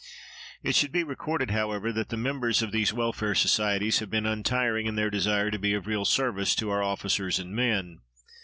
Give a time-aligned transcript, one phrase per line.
[0.63, 4.87] It should be recorded, however, that the members of these welfare societies have been untiring
[4.87, 8.01] in their desire to be of real service to our officers and men.